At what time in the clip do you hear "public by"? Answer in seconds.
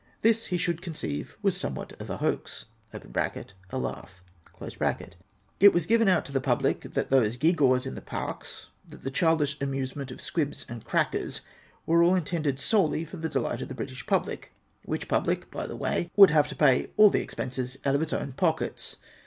15.07-15.67